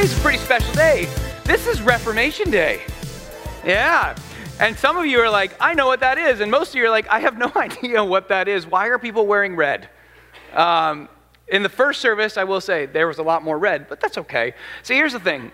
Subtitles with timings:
[0.00, 1.08] Today's a pretty special day.
[1.42, 2.82] This is Reformation Day.
[3.64, 4.16] Yeah.
[4.60, 6.38] And some of you are like, I know what that is.
[6.38, 8.64] And most of you are like, I have no idea what that is.
[8.64, 9.88] Why are people wearing red?
[10.52, 11.08] Um,
[11.48, 14.18] in the first service, I will say there was a lot more red, but that's
[14.18, 14.54] okay.
[14.84, 15.50] So here's the thing.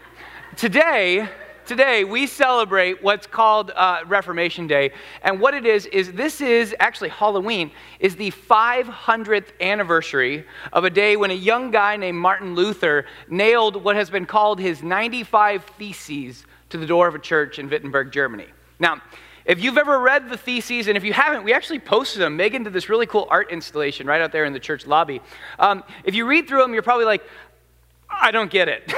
[0.56, 1.27] Today,
[1.66, 6.74] today we celebrate what's called uh, Reformation Day, and what it is is this is
[6.78, 12.55] actually Halloween is the 500th anniversary of a day when a young guy named Martin
[12.55, 17.58] Luther nailed what has been called his 95 theses to the door of a church
[17.58, 18.46] in Wittenberg, Germany.
[18.78, 19.00] Now,
[19.44, 22.34] if you've ever read the theses, and if you haven't, we actually posted them.
[22.34, 25.20] Megan did this really cool art installation right out there in the church lobby.
[25.58, 27.22] Um, if you read through them, you're probably like,
[28.10, 28.92] I don't get it.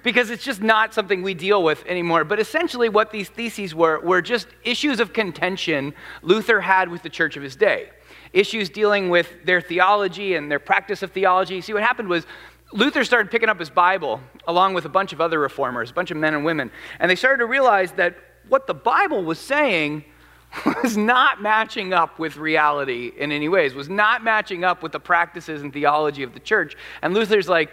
[0.02, 2.24] because it's just not something we deal with anymore.
[2.24, 7.10] But essentially, what these theses were were just issues of contention Luther had with the
[7.10, 7.90] church of his day.
[8.32, 11.60] Issues dealing with their theology and their practice of theology.
[11.60, 12.26] See, what happened was
[12.72, 16.10] Luther started picking up his Bible along with a bunch of other reformers, a bunch
[16.10, 18.16] of men and women, and they started to realize that
[18.48, 20.04] what the Bible was saying
[20.82, 25.00] was not matching up with reality in any ways, was not matching up with the
[25.00, 26.76] practices and theology of the church.
[27.02, 27.70] And Luther's like,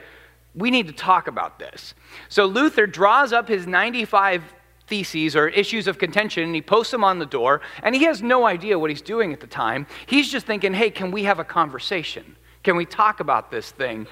[0.55, 1.93] we need to talk about this.
[2.29, 4.43] So Luther draws up his 95
[4.87, 8.21] theses or issues of contention and he posts them on the door, and he has
[8.21, 9.87] no idea what he's doing at the time.
[10.05, 12.35] He's just thinking, hey, can we have a conversation?
[12.63, 14.07] Can we talk about this thing?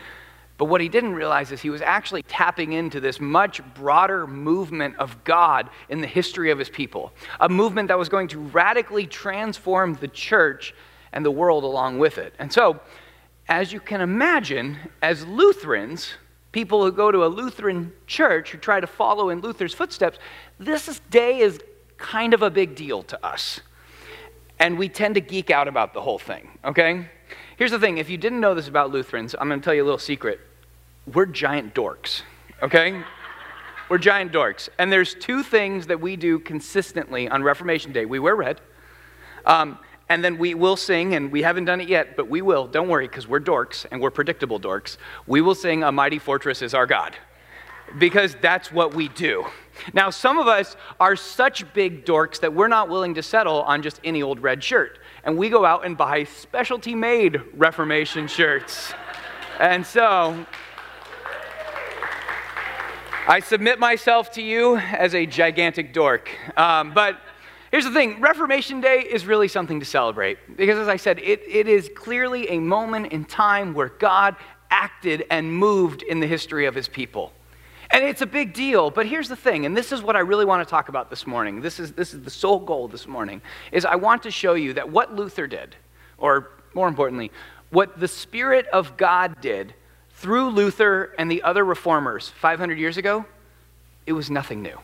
[0.57, 4.95] But what he didn't realize is he was actually tapping into this much broader movement
[4.97, 9.07] of God in the history of his people, a movement that was going to radically
[9.07, 10.75] transform the church
[11.11, 12.33] and the world along with it.
[12.37, 12.79] And so,
[13.47, 16.13] as you can imagine, as Lutherans,
[16.53, 20.17] people who go to a Lutheran church who try to follow in Luther's footsteps,
[20.57, 21.59] this day is
[21.97, 23.59] kind of a big deal to us.
[24.59, 27.09] And we tend to geek out about the whole thing, okay?
[27.57, 29.85] Here's the thing if you didn't know this about Lutherans, I'm to tell you a
[29.85, 30.39] little secret.
[31.11, 32.21] We're giant dorks,
[32.61, 33.03] okay?
[33.89, 34.69] We're giant dorks.
[34.79, 38.61] And there's two things that we do consistently on Reformation Day we wear red,
[39.45, 39.77] um,
[40.09, 42.67] and then we will sing, and we haven't done it yet, but we will.
[42.67, 44.97] Don't worry, because we're dorks, and we're predictable dorks.
[45.27, 47.15] We will sing A Mighty Fortress is Our God,
[47.97, 49.45] because that's what we do.
[49.93, 53.81] Now, some of us are such big dorks that we're not willing to settle on
[53.81, 58.93] just any old red shirt and we go out and buy specialty made Reformation shirts.
[59.59, 60.45] And so,
[63.25, 66.29] I submit myself to you as a gigantic dork.
[66.57, 67.21] Um, but
[67.73, 70.37] here's the thing Reformation Day is really something to celebrate.
[70.55, 74.35] Because, as I said, it, it is clearly a moment in time where God
[74.69, 77.33] acted and moved in the history of his people.
[77.89, 80.45] And it's a big deal, but here's the thing, and this is what I really
[80.45, 81.61] want to talk about this morning.
[81.61, 83.41] This is, this is the sole goal this morning,
[83.71, 85.75] is I want to show you that what Luther did,
[86.17, 87.31] or more importantly,
[87.69, 89.73] what the Spirit of God did
[90.11, 93.25] through Luther and the other reformers 500 years ago,
[94.05, 94.79] it was nothing new.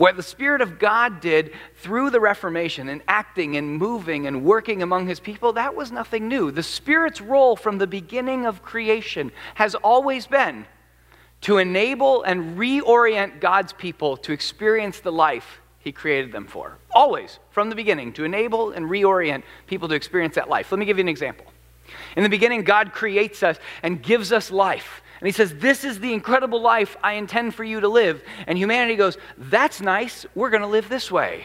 [0.00, 4.82] What the Spirit of God did through the Reformation and acting and moving and working
[4.82, 6.50] among His people, that was nothing new.
[6.50, 10.64] The Spirit's role from the beginning of creation has always been
[11.42, 16.78] to enable and reorient God's people to experience the life He created them for.
[16.94, 20.72] Always, from the beginning, to enable and reorient people to experience that life.
[20.72, 21.44] Let me give you an example.
[22.16, 25.02] In the beginning, God creates us and gives us life.
[25.20, 28.22] And He says, This is the incredible life I intend for you to live.
[28.46, 30.26] And humanity goes, That's nice.
[30.34, 31.44] We're going to live this way.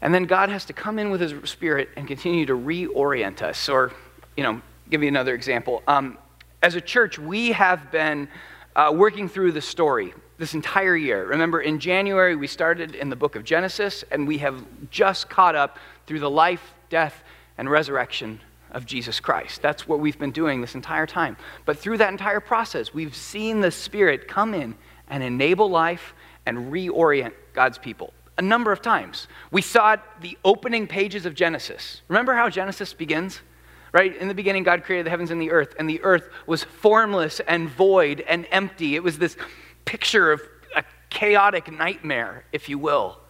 [0.00, 3.68] And then God has to come in with His Spirit and continue to reorient us.
[3.68, 3.92] Or,
[4.36, 4.60] you know,
[4.90, 5.82] give me another example.
[5.88, 6.18] Um,
[6.62, 8.28] as a church, we have been
[8.76, 11.26] uh, working through the story this entire year.
[11.26, 15.54] Remember, in January, we started in the book of Genesis, and we have just caught
[15.54, 17.22] up through the life, death,
[17.56, 18.40] and resurrection
[18.74, 19.62] of Jesus Christ.
[19.62, 21.36] That's what we've been doing this entire time.
[21.64, 24.74] But through that entire process, we've seen the Spirit come in
[25.08, 29.28] and enable life and reorient God's people a number of times.
[29.50, 32.02] We saw the opening pages of Genesis.
[32.08, 33.40] Remember how Genesis begins?
[33.94, 34.16] right?
[34.16, 37.40] In the beginning, God created the heavens and the earth, and the earth was formless
[37.46, 38.96] and void and empty.
[38.96, 39.36] It was this
[39.84, 40.42] picture of
[40.74, 43.20] a chaotic nightmare, if you will.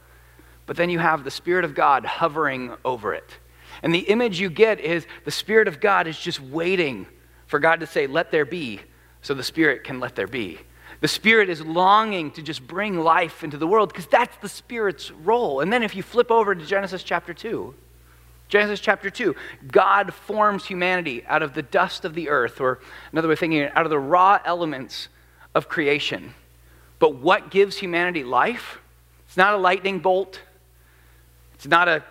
[0.64, 3.38] But then you have the Spirit of God hovering over it.
[3.84, 7.06] And the image you get is the Spirit of God is just waiting
[7.46, 8.80] for God to say, let there be,
[9.20, 10.58] so the Spirit can let there be.
[11.02, 15.10] The Spirit is longing to just bring life into the world because that's the Spirit's
[15.10, 15.60] role.
[15.60, 17.74] And then if you flip over to Genesis chapter 2,
[18.48, 19.36] Genesis chapter 2,
[19.70, 22.80] God forms humanity out of the dust of the earth, or
[23.12, 25.08] another way of thinking, out of the raw elements
[25.54, 26.32] of creation.
[26.98, 28.78] But what gives humanity life?
[29.26, 30.40] It's not a lightning bolt.
[31.54, 32.02] It's not a,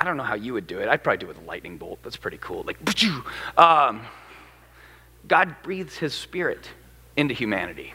[0.00, 0.88] I don't know how you would do it.
[0.88, 1.98] I'd probably do it with a lightning bolt.
[2.02, 2.62] That's pretty cool.
[2.62, 2.78] Like,
[3.58, 4.02] um,
[5.26, 6.70] God breathes his spirit
[7.16, 7.94] into humanity.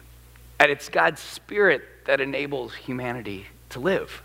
[0.59, 4.21] And it's God's spirit that enables humanity to live.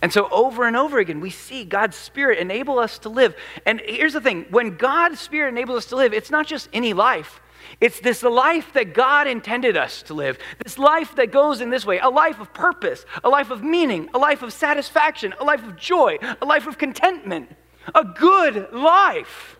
[0.00, 3.36] And so, over and over again, we see God's Spirit enable us to live.
[3.66, 6.94] And here's the thing when God's Spirit enables us to live, it's not just any
[6.94, 7.40] life,
[7.80, 10.38] it's this life that God intended us to live.
[10.62, 14.08] This life that goes in this way a life of purpose, a life of meaning,
[14.14, 17.50] a life of satisfaction, a life of joy, a life of contentment,
[17.94, 19.56] a good life.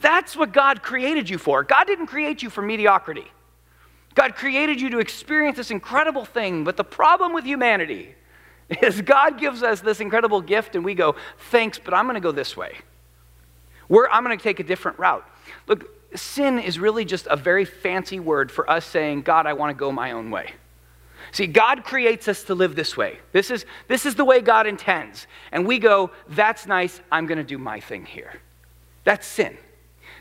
[0.00, 1.62] That's what God created you for.
[1.62, 3.30] God didn't create you for mediocrity.
[4.14, 8.14] God created you to experience this incredible thing, but the problem with humanity
[8.82, 11.16] is God gives us this incredible gift and we go,
[11.50, 12.78] thanks, but I'm going to go this way.
[13.88, 15.28] We're, I'm going to take a different route.
[15.66, 19.70] Look, sin is really just a very fancy word for us saying, God, I want
[19.70, 20.54] to go my own way.
[21.32, 23.18] See, God creates us to live this way.
[23.32, 25.26] This is, this is the way God intends.
[25.50, 28.34] And we go, that's nice, I'm going to do my thing here.
[29.04, 29.56] That's sin.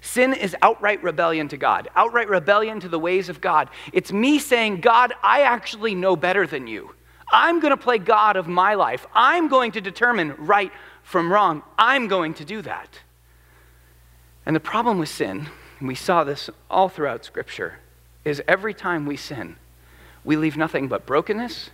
[0.01, 3.69] Sin is outright rebellion to God, outright rebellion to the ways of God.
[3.93, 6.93] It's me saying, God, I actually know better than you.
[7.31, 9.07] I'm going to play God of my life.
[9.13, 10.71] I'm going to determine right
[11.03, 11.63] from wrong.
[11.77, 12.99] I'm going to do that.
[14.45, 15.47] And the problem with sin,
[15.83, 17.79] and we saw this all throughout Scripture,
[18.23, 19.57] is every time we sin,
[20.23, 21.71] we leave nothing but brokenness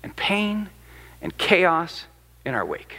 [0.00, 0.68] and pain
[1.20, 2.04] and chaos
[2.44, 2.98] in our wake.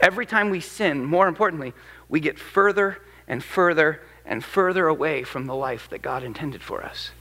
[0.00, 1.74] Every time we sin, more importantly,
[2.08, 2.98] we get further
[3.28, 7.12] and further and further away from the life that God intended for us.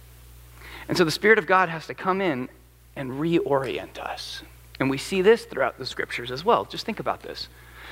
[0.88, 2.50] And so the Spirit of God has to come in
[2.95, 4.41] and reorient us.
[4.79, 6.65] And we see this throughout the scriptures as well.
[6.65, 7.50] Just think about this.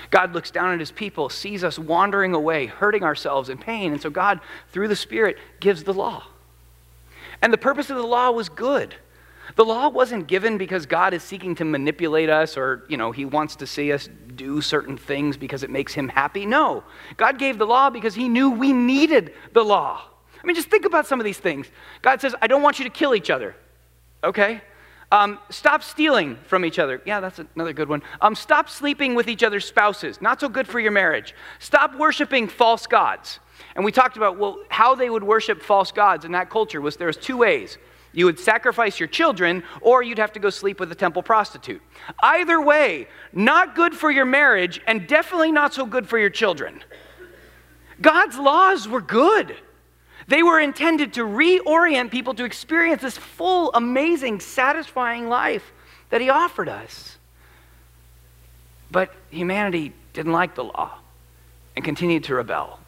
[0.10, 3.92] God looks down at his people, sees us wandering away, hurting ourselves in pain.
[3.92, 4.40] And so God,
[4.70, 6.24] through the Spirit, gives the law.
[7.42, 8.96] And the purpose of the law was good.
[9.56, 13.26] The law wasn't given because God is seeking to manipulate us or, you know, he
[13.26, 16.46] wants to see us do certain things because it makes him happy.
[16.46, 16.84] No.
[17.16, 20.02] God gave the law because he knew we needed the law.
[20.42, 21.68] I mean, just think about some of these things.
[22.02, 23.56] God says, I don't want you to kill each other.
[24.24, 24.62] Okay?
[25.12, 27.02] Um, stop stealing from each other.
[27.06, 28.04] Yeah, that's another good one.
[28.20, 30.22] Um, stop sleeping with each other's spouses.
[30.22, 31.34] Not so good for your marriage.
[31.60, 33.40] Stop worshiping false gods.
[33.76, 36.98] And we talked about well how they would worship false gods in that culture was
[36.98, 37.78] there was two ways.
[38.12, 41.82] You would sacrifice your children, or you'd have to go sleep with a temple prostitute.
[42.22, 46.84] Either way, not good for your marriage, and definitely not so good for your children.
[48.02, 49.56] God's laws were good.
[50.28, 55.72] They were intended to reorient people to experience this full, amazing, satisfying life
[56.10, 57.18] that He offered us.
[58.92, 61.00] But humanity didn't like the law
[61.76, 62.80] and continued to rebel.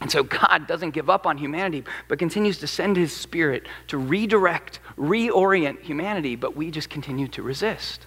[0.00, 3.98] And so God doesn't give up on humanity, but continues to send His Spirit to
[3.98, 8.06] redirect, reorient humanity, but we just continue to resist.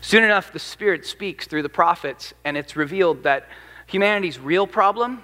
[0.00, 3.48] Soon enough, the Spirit speaks through the prophets, and it's revealed that
[3.86, 5.22] humanity's real problem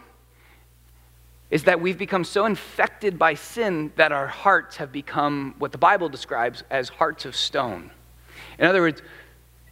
[1.53, 5.77] is that we've become so infected by sin that our hearts have become what the
[5.77, 7.91] Bible describes as hearts of stone.
[8.59, 9.03] In other words,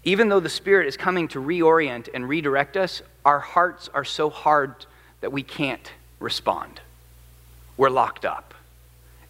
[0.05, 4.29] even though the Spirit is coming to reorient and redirect us, our hearts are so
[4.29, 4.85] hard
[5.23, 6.83] that we can't respond.
[7.79, 8.53] We're locked up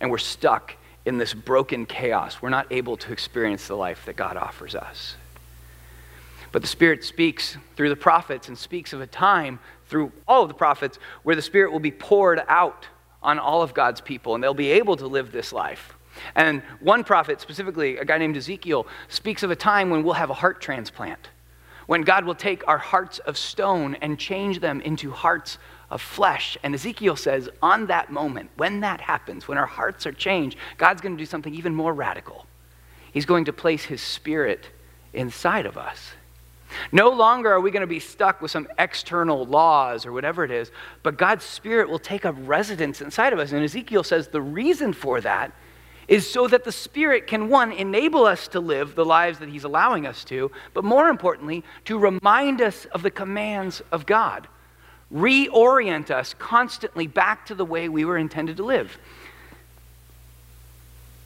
[0.00, 0.74] and we're stuck
[1.06, 2.42] in this broken chaos.
[2.42, 5.14] We're not able to experience the life that God offers us.
[6.50, 9.60] But the Spirit speaks through the prophets and speaks of a time
[9.90, 12.86] through all of the prophets where the Spirit will be poured out
[13.22, 15.94] on all of God's people and they'll be able to live this life.
[16.34, 20.30] And one prophet, specifically a guy named Ezekiel, speaks of a time when we'll have
[20.30, 21.28] a heart transplant,
[21.86, 25.58] when God will take our hearts of stone and change them into hearts
[25.90, 26.56] of flesh.
[26.62, 31.00] And Ezekiel says, on that moment, when that happens, when our hearts are changed, God's
[31.00, 32.46] going to do something even more radical.
[33.12, 34.68] He's going to place his spirit
[35.12, 36.12] inside of us.
[36.92, 40.50] No longer are we going to be stuck with some external laws or whatever it
[40.50, 40.70] is,
[41.02, 43.52] but God's Spirit will take up residence inside of us.
[43.52, 45.52] And Ezekiel says the reason for that
[46.08, 49.64] is so that the Spirit can, one, enable us to live the lives that He's
[49.64, 54.48] allowing us to, but more importantly, to remind us of the commands of God,
[55.14, 58.98] reorient us constantly back to the way we were intended to live.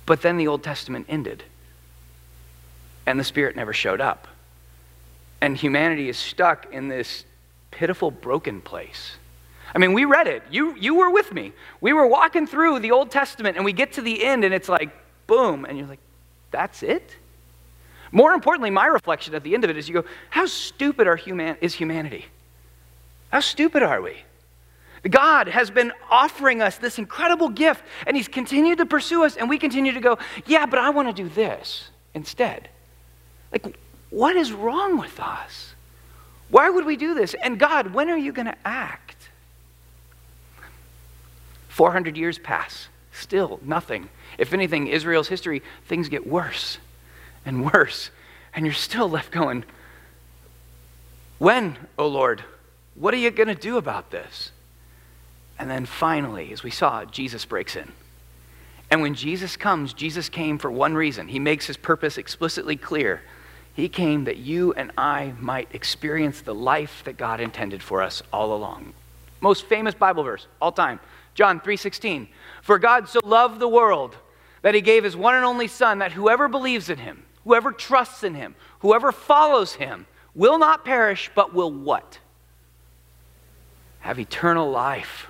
[0.04, 1.44] But then the Old Testament ended,
[3.06, 4.28] and the Spirit never showed up.
[5.44, 7.26] And humanity is stuck in this
[7.70, 9.16] pitiful, broken place.
[9.74, 10.42] I mean, we read it.
[10.50, 11.52] You, you were with me.
[11.82, 14.70] We were walking through the Old Testament and we get to the end and it's
[14.70, 14.88] like,
[15.26, 15.66] boom.
[15.66, 16.00] And you're like,
[16.50, 17.14] that's it?
[18.10, 21.16] More importantly, my reflection at the end of it is you go, how stupid are
[21.16, 22.24] human- is humanity?
[23.28, 24.16] How stupid are we?
[25.10, 29.50] God has been offering us this incredible gift, and He's continued to pursue us, and
[29.50, 32.70] we continue to go, Yeah, but I want to do this instead.
[33.52, 33.76] Like,
[34.14, 35.74] what is wrong with us?
[36.48, 37.34] Why would we do this?
[37.34, 39.28] And God, when are you going to act?
[41.68, 44.08] 400 years pass, still nothing.
[44.38, 46.78] If anything, Israel's history, things get worse
[47.44, 48.10] and worse,
[48.54, 49.64] and you're still left going,
[51.38, 52.44] When, O oh Lord,
[52.94, 54.52] what are you going to do about this?
[55.58, 57.90] And then finally, as we saw, Jesus breaks in.
[58.92, 61.26] And when Jesus comes, Jesus came for one reason.
[61.26, 63.22] He makes his purpose explicitly clear.
[63.74, 68.22] He came that you and I might experience the life that God intended for us
[68.32, 68.94] all along.
[69.40, 71.00] Most famous Bible verse all time.
[71.34, 72.28] John 3:16.
[72.62, 74.16] For God so loved the world
[74.62, 78.22] that he gave his one and only son that whoever believes in him, whoever trusts
[78.22, 82.20] in him, whoever follows him will not perish but will what?
[84.00, 85.26] Have eternal life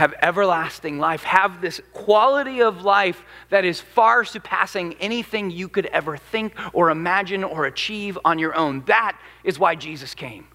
[0.00, 5.84] have everlasting life, have this quality of life that is far surpassing anything you could
[5.86, 8.82] ever think or imagine or achieve on your own.
[8.86, 10.48] That is why Jesus came,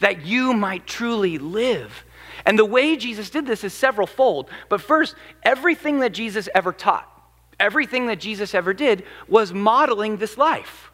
[0.00, 2.04] that you might truly live.
[2.44, 4.50] And the way Jesus did this is several fold.
[4.68, 7.08] But first, everything that Jesus ever taught,
[7.60, 10.90] everything that Jesus ever did was modeling this life.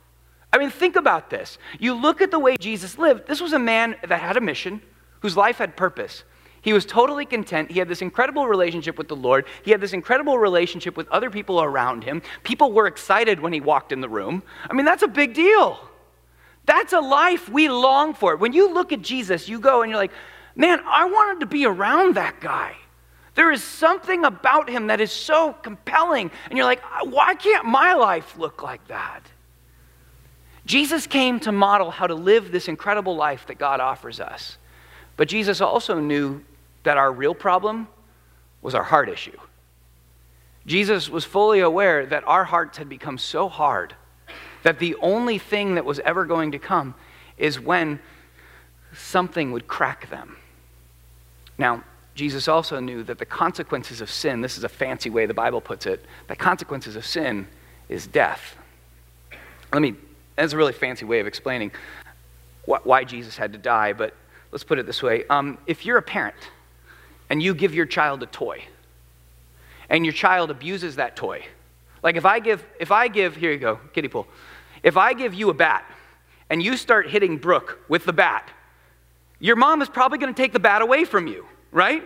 [0.53, 1.57] I mean, think about this.
[1.79, 3.27] You look at the way Jesus lived.
[3.27, 4.83] This was a man that had a mission,
[5.21, 6.25] whose life had purpose.
[6.61, 7.71] He was totally content.
[7.71, 9.47] He had this incredible relationship with the Lord.
[9.63, 12.23] He had this incredible relationship with other people around him.
[12.43, 14.43] People were excited when he walked in the room.
[14.69, 15.79] I mean, that's a big deal.
[16.67, 18.37] That's a life we long for.
[18.37, 20.13] When you look at Jesus, you go and you're like,
[20.55, 22.77] man, I wanted to be around that guy.
[23.37, 26.31] There is something about him that is so compelling.
[26.49, 29.23] And you're like, why can't my life look like that?
[30.67, 34.59] Jesus came to model how to live this incredible life that God offers us.
[35.19, 36.43] But Jesus also knew
[36.85, 37.89] that our real problem
[38.63, 39.37] was our heart issue.
[40.65, 43.95] Jesus was fully aware that our hearts had become so hard
[44.63, 46.95] that the only thing that was ever going to come
[47.37, 47.99] is when
[48.95, 50.37] something would crack them.
[51.59, 51.83] Now,
[52.15, 55.61] Jesus also knew that the consequences of sin, this is a fancy way the Bible
[55.61, 57.49] puts it, the consequences of sin
[57.89, 58.57] is death.
[59.73, 59.95] Let me,
[60.37, 61.73] that's a really fancy way of explaining
[62.67, 64.15] why Jesus had to die, but
[64.53, 65.25] let's put it this way.
[65.29, 66.37] Um, if you're a parent
[67.31, 68.65] and you give your child a toy
[69.89, 71.45] and your child abuses that toy
[72.03, 74.27] like if i give if i give here you go kiddie pool.
[74.83, 75.85] If i give you a bat
[76.51, 78.51] and you start hitting brooke with the bat
[79.41, 82.03] your mom is probably going to take the bat away from you right?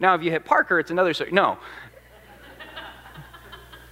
[0.00, 1.32] Now if you hit parker it's another story.
[1.32, 1.58] No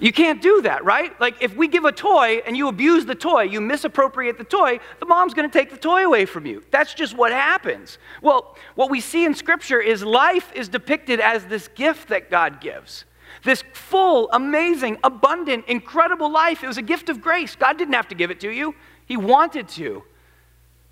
[0.02, 1.18] you can't do that, right?
[1.20, 4.80] Like if we give a toy and you abuse the toy, you misappropriate the toy,
[4.98, 6.64] the mom's going to take the toy away from you.
[6.72, 7.98] That's just what happens.
[8.20, 12.60] Well, what we see in Scripture is life is depicted as this gift that God
[12.60, 13.04] gives.
[13.44, 16.64] This full, amazing, abundant, incredible life.
[16.64, 17.54] It was a gift of grace.
[17.54, 18.74] God didn't have to give it to you,
[19.06, 20.02] He wanted to.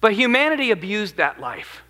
[0.01, 1.83] But humanity abused that life.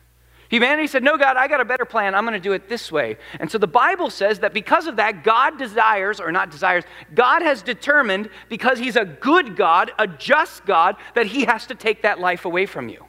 [0.51, 2.15] Humanity said, No, God, I got a better plan.
[2.15, 3.17] I'm going to do it this way.
[3.39, 6.83] And so the Bible says that because of that, God desires, or not desires,
[7.15, 11.77] God has determined, because He's a good God, a just God, that He has to
[11.77, 13.05] take that life away from you.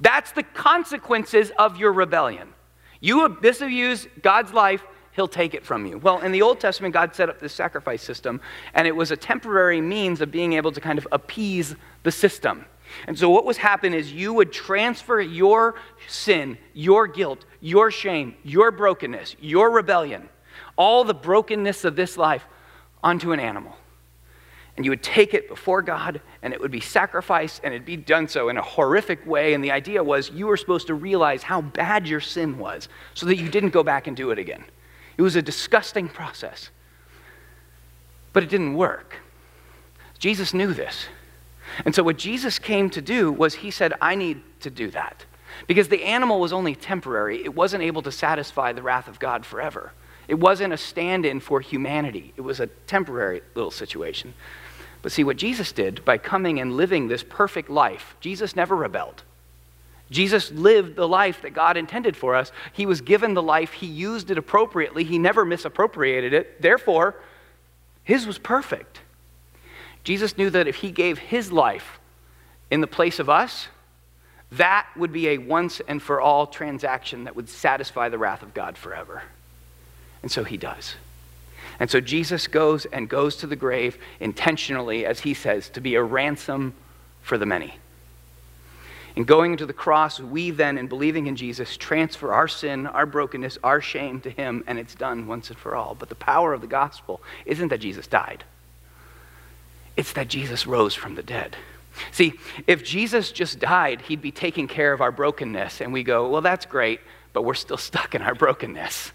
[0.00, 2.54] That's the consequences of your rebellion.
[3.00, 4.84] You disabuse God's life,
[5.16, 5.98] He'll take it from you.
[5.98, 8.40] Well, in the Old Testament, God set up this sacrifice system,
[8.72, 12.66] and it was a temporary means of being able to kind of appease the system.
[13.06, 18.34] And so, what was happening is you would transfer your sin, your guilt, your shame,
[18.44, 20.28] your brokenness, your rebellion,
[20.76, 22.44] all the brokenness of this life
[23.02, 23.76] onto an animal.
[24.76, 27.96] And you would take it before God, and it would be sacrificed, and it'd be
[27.96, 29.52] done so in a horrific way.
[29.52, 33.26] And the idea was you were supposed to realize how bad your sin was so
[33.26, 34.64] that you didn't go back and do it again.
[35.18, 36.70] It was a disgusting process.
[38.32, 39.16] But it didn't work.
[40.18, 41.06] Jesus knew this.
[41.84, 45.24] And so, what Jesus came to do was he said, I need to do that.
[45.66, 49.44] Because the animal was only temporary, it wasn't able to satisfy the wrath of God
[49.44, 49.92] forever.
[50.28, 54.34] It wasn't a stand in for humanity, it was a temporary little situation.
[55.02, 59.24] But see, what Jesus did by coming and living this perfect life, Jesus never rebelled.
[60.10, 62.52] Jesus lived the life that God intended for us.
[62.72, 66.62] He was given the life, He used it appropriately, He never misappropriated it.
[66.62, 67.16] Therefore,
[68.04, 69.00] His was perfect.
[70.04, 71.98] Jesus knew that if he gave his life
[72.70, 73.68] in the place of us,
[74.52, 78.52] that would be a once and for all transaction that would satisfy the wrath of
[78.52, 79.22] God forever.
[80.22, 80.94] And so he does.
[81.80, 85.94] And so Jesus goes and goes to the grave intentionally, as he says, to be
[85.94, 86.74] a ransom
[87.22, 87.74] for the many.
[89.14, 93.04] In going to the cross, we then, in believing in Jesus, transfer our sin, our
[93.04, 95.94] brokenness, our shame to him, and it's done once and for all.
[95.94, 98.44] But the power of the gospel isn't that Jesus died,
[99.96, 101.56] it's that Jesus rose from the dead.
[102.10, 102.34] See,
[102.66, 106.40] if Jesus just died, he'd be taking care of our brokenness, and we go, well,
[106.40, 107.00] that's great,
[107.32, 109.12] but we're still stuck in our brokenness.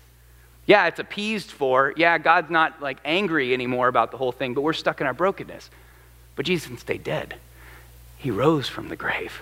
[0.66, 1.94] Yeah, it's appeased for.
[1.96, 5.14] Yeah, God's not like angry anymore about the whole thing, but we're stuck in our
[5.14, 5.70] brokenness.
[6.36, 7.36] But Jesus didn't stay dead.
[8.18, 9.42] He rose from the grave.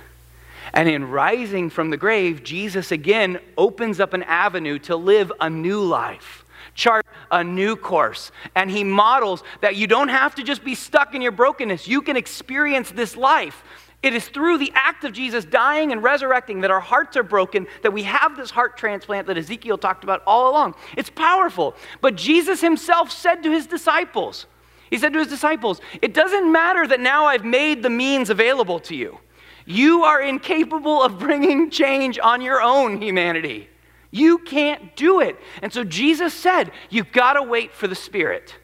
[0.74, 5.50] And in rising from the grave, Jesus again opens up an avenue to live a
[5.50, 8.32] new life, chart a new course.
[8.56, 12.02] And he models that you don't have to just be stuck in your brokenness, you
[12.02, 13.64] can experience this life.
[14.06, 17.66] It is through the act of Jesus dying and resurrecting that our hearts are broken,
[17.82, 20.76] that we have this heart transplant that Ezekiel talked about all along.
[20.96, 21.76] It's powerful.
[22.02, 24.46] But Jesus himself said to his disciples,
[24.92, 28.80] He said to his disciples, It doesn't matter that now I've made the means available
[28.82, 29.18] to you.
[29.66, 33.70] You are incapable of bringing change on your own, humanity.
[34.12, 35.38] You can't do it.
[35.62, 38.56] And so Jesus said, You've got to wait for the Spirit.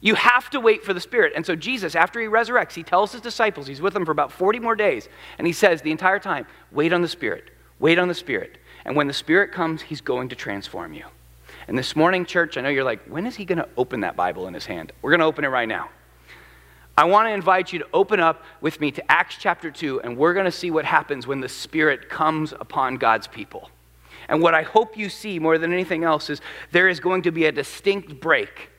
[0.00, 1.34] You have to wait for the Spirit.
[1.36, 4.32] And so Jesus, after he resurrects, he tells his disciples, he's with them for about
[4.32, 8.08] 40 more days, and he says the entire time, Wait on the Spirit, wait on
[8.08, 8.58] the Spirit.
[8.84, 11.04] And when the Spirit comes, he's going to transform you.
[11.68, 14.16] And this morning, church, I know you're like, When is he going to open that
[14.16, 14.92] Bible in his hand?
[15.02, 15.90] We're going to open it right now.
[16.96, 20.16] I want to invite you to open up with me to Acts chapter 2, and
[20.16, 23.70] we're going to see what happens when the Spirit comes upon God's people.
[24.30, 27.32] And what I hope you see more than anything else is there is going to
[27.32, 28.70] be a distinct break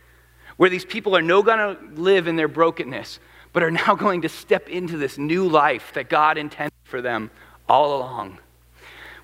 [0.55, 3.19] where these people are no going to live in their brokenness,
[3.51, 7.29] but are now going to step into this new life that God intended for them
[7.67, 8.39] all along.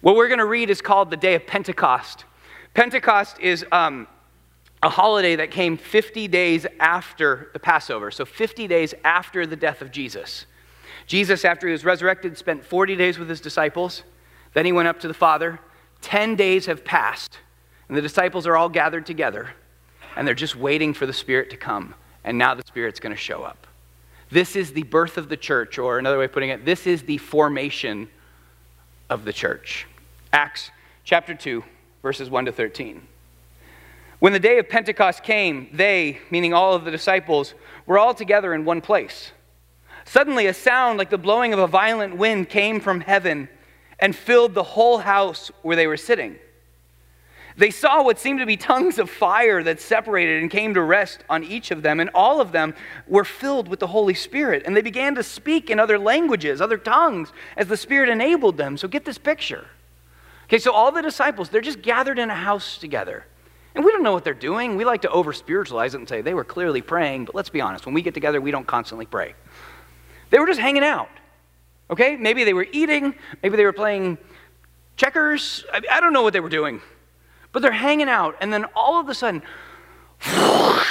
[0.02, 2.26] What we're going to read is called the Day of Pentecost.
[2.74, 4.06] Pentecost is um,
[4.84, 9.82] a holiday that came 50 days after the Passover, so 50 days after the death
[9.82, 10.46] of Jesus.
[11.06, 14.04] Jesus, after he was resurrected, spent 40 days with his disciples.
[14.54, 15.62] Then he went up to the Father.
[16.02, 17.40] 10 days have passed,
[17.88, 19.50] and the disciples are all gathered together,
[20.16, 21.94] and they're just waiting for the Spirit to come.
[22.24, 23.68] And now the Spirit's going to show up.
[24.30, 27.04] This is the birth of the church, or another way of putting it, this is
[27.04, 28.10] the formation
[29.10, 29.88] of the church.
[30.34, 30.72] Acts
[31.06, 31.64] chapter 2,
[32.02, 33.02] verses 1 to 13.
[34.20, 37.54] When the day of Pentecost came, they, meaning all of the disciples,
[37.86, 39.32] were all together in one place.
[40.06, 43.48] Suddenly, a sound like the blowing of a violent wind came from heaven
[44.00, 46.38] and filled the whole house where they were sitting.
[47.58, 51.24] They saw what seemed to be tongues of fire that separated and came to rest
[51.28, 52.76] on each of them, and all of them
[53.08, 54.62] were filled with the Holy Spirit.
[54.66, 58.78] And they began to speak in other languages, other tongues, as the Spirit enabled them.
[58.78, 59.66] So get this picture.
[60.46, 63.26] Okay, so all the disciples, they're just gathered in a house together.
[63.74, 64.78] And we don't know what they're doing.
[64.78, 67.62] We like to over spiritualize it and say they were clearly praying, but let's be
[67.62, 67.88] honest.
[67.88, 69.34] When we get together, we don't constantly pray.
[70.30, 71.10] They were just hanging out.
[71.90, 72.16] Okay?
[72.16, 73.16] Maybe they were eating.
[73.42, 74.18] Maybe they were playing
[74.98, 75.66] checkers.
[75.72, 76.82] I, I don't know what they were doing.
[77.52, 78.36] But they're hanging out.
[78.42, 79.42] And then all of a sudden,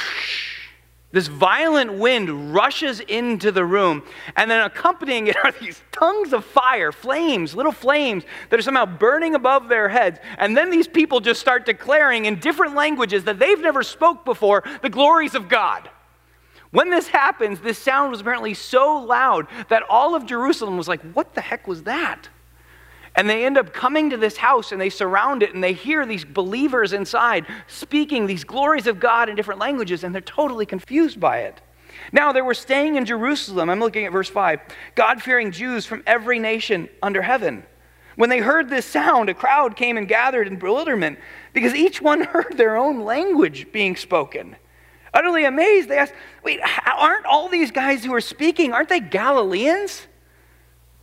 [1.13, 4.03] this violent wind rushes into the room,
[4.37, 8.87] and then accompanying it are these tongues of fire, flames, little flames that are somehow
[8.87, 10.19] burning above their heads.
[10.39, 14.63] And then these people just start declaring in different languages that they've never spoke before
[14.83, 15.91] the glories of God.
[16.71, 21.01] When this happens, this sound was apparently so loud that all of Jerusalem was like,
[21.13, 22.29] What the heck was that?
[23.17, 26.05] And they end up coming to this house and they surround it and they hear
[26.05, 31.19] these believers inside speaking these glories of God in different languages and they're totally confused
[31.19, 31.63] by it.
[32.13, 33.71] Now, they were staying in Jerusalem.
[33.71, 34.61] I'm looking at verse 5.
[34.95, 37.65] God fearing Jews from every nation under heaven.
[38.17, 41.19] When they heard this sound, a crowd came and gathered in bewilderment
[41.55, 44.57] because each one heard their own language being spoken.
[45.17, 46.13] Utterly amazed, they asked,
[46.45, 50.07] Wait, aren't all these guys who are speaking, aren't they Galileans?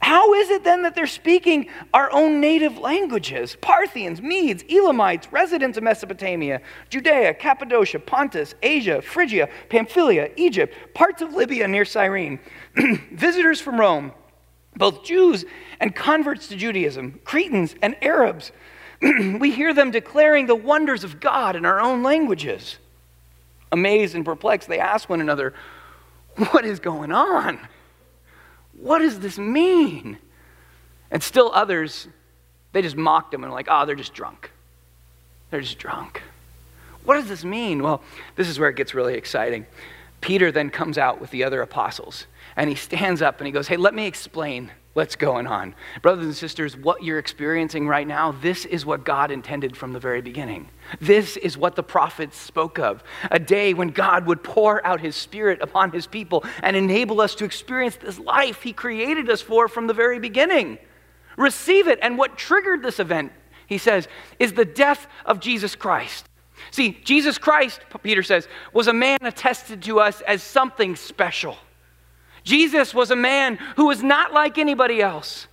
[0.04, 3.58] How is it then that they're speaking our own native languages?
[3.60, 11.34] Parthians, Medes, Elamites, residents of Mesopotamia, Judea, Cappadocia, Pontus, Asia, Phrygia, Pamphylia, Egypt, parts of
[11.34, 12.40] Libya near Cyrene,
[13.12, 14.12] visitors from Rome,
[14.76, 15.44] both Jews
[15.80, 18.52] and converts to Judaism, Cretans and Arabs.
[19.02, 22.78] we hear them declaring the wonders of God in our own languages.
[23.74, 25.54] Amazed and perplexed, they ask one another,
[26.52, 27.60] What is going on?
[28.80, 30.18] What does this mean?
[31.12, 32.08] And still others,
[32.72, 34.52] they just mocked him and were like, oh, they're just drunk.
[35.52, 36.22] They're just drunk.
[37.04, 37.84] What does this mean?
[37.84, 38.02] Well,
[38.36, 39.66] this is where it gets really exciting.
[40.22, 43.68] Peter then comes out with the other apostles and he stands up and he goes,
[43.68, 45.74] Hey, let me explain what's going on.
[46.02, 50.00] Brothers and sisters, what you're experiencing right now, this is what God intended from the
[50.00, 50.70] very beginning.
[51.02, 55.16] This is what the prophets spoke of a day when God would pour out his
[55.16, 59.68] spirit upon his people and enable us to experience this life he created us for
[59.68, 60.78] from the very beginning.
[61.38, 62.00] Receive it.
[62.02, 63.32] And what triggered this event,
[63.66, 66.26] he says, is the death of Jesus Christ.
[66.70, 71.58] See, Jesus Christ, Peter says, was a man attested to us as something special.
[72.44, 75.48] Jesus was a man who was not like anybody else.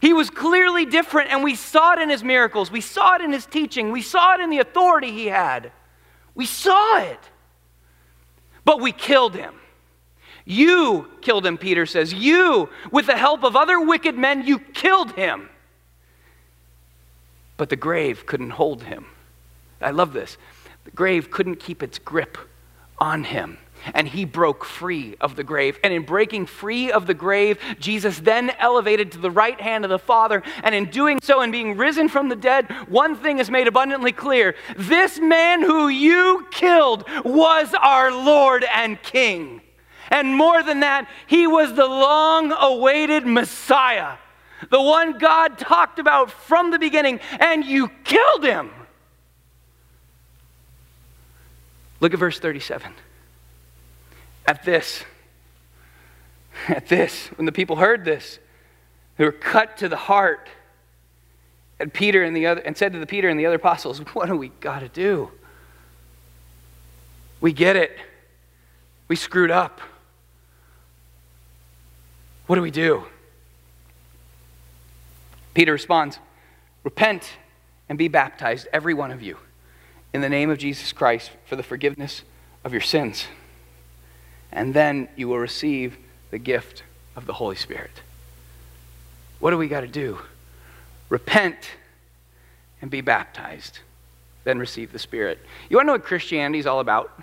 [0.00, 2.70] He was clearly different, and we saw it in his miracles.
[2.70, 3.90] We saw it in his teaching.
[3.90, 5.72] We saw it in the authority he had.
[6.34, 7.20] We saw it.
[8.64, 9.54] But we killed him.
[10.44, 12.14] You killed him, Peter says.
[12.14, 15.48] You, with the help of other wicked men, you killed him.
[17.56, 19.06] But the grave couldn't hold him.
[19.80, 20.36] I love this.
[20.84, 22.38] The grave couldn't keep its grip
[22.98, 23.58] on him
[23.94, 25.78] and he broke free of the grave.
[25.82, 29.90] And in breaking free of the grave, Jesus then elevated to the right hand of
[29.90, 30.42] the Father.
[30.62, 34.12] And in doing so and being risen from the dead, one thing is made abundantly
[34.12, 39.60] clear this man who you killed was our Lord and King.
[40.10, 44.16] And more than that, he was the long awaited Messiah,
[44.70, 48.70] the one God talked about from the beginning, and you killed him.
[52.00, 52.92] Look at verse 37
[54.46, 55.04] at this.
[56.68, 58.38] At this, when the people heard this,
[59.16, 60.48] they were cut to the heart.
[61.78, 64.26] And Peter and the other and said to the Peter and the other apostles, What
[64.26, 65.30] do we got to do?
[67.40, 67.96] We get it.
[69.08, 69.80] We screwed up.
[72.46, 73.04] What do we do?
[75.52, 76.18] Peter responds,
[76.82, 77.32] Repent
[77.88, 79.36] and be baptized, every one of you,
[80.12, 82.22] in the name of Jesus Christ for the forgiveness
[82.64, 83.26] of your sins
[84.56, 85.98] and then you will receive
[86.30, 86.82] the gift
[87.14, 87.90] of the Holy Spirit.
[89.38, 90.18] What do we got to do?
[91.10, 91.70] Repent
[92.80, 93.80] and be baptized,
[94.44, 95.38] then receive the Spirit.
[95.68, 97.22] You want to know what Christianity is all about?